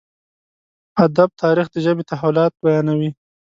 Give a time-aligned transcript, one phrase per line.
[1.05, 3.09] ادب تاريخ د ژبې تحولات بيانوي.